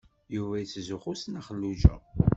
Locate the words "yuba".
0.35-0.55